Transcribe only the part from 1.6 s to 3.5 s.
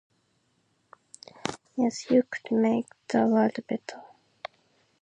Yes, you could make the